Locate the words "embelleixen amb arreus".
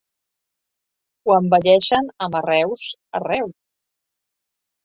1.41-2.89